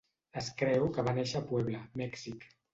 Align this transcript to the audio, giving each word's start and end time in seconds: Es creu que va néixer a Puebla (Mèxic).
Es 0.41 0.47
creu 0.61 0.87
que 0.95 1.05
va 1.09 1.15
néixer 1.19 1.39
a 1.41 1.43
Puebla 1.53 1.85
(Mèxic). 2.05 2.53